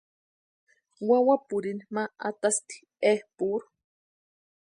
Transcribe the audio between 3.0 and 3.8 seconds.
epʼurhu.